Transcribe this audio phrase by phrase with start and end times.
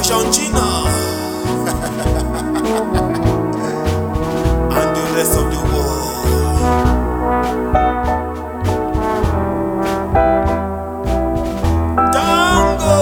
[0.00, 0.56] Argentina,
[4.78, 7.20] and the rest of the world.
[12.12, 13.00] Tango.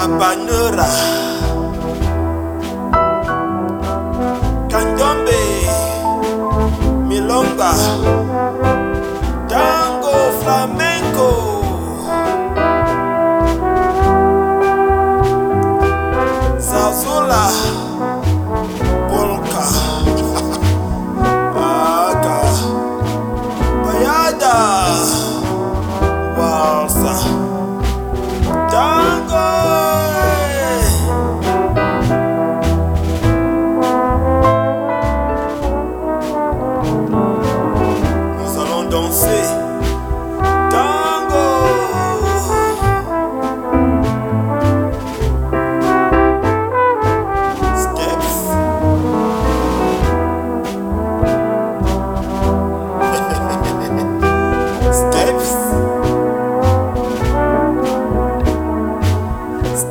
[0.00, 0.86] Abanura
[7.58, 8.67] brother.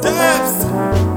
[0.08, 1.17] steps.